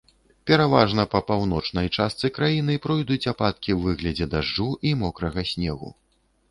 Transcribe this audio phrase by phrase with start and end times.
[0.51, 5.97] Пераважна па паўночнай частцы краіны пройдуць ападкі ў выглядзе дажджу і мокрага снегу.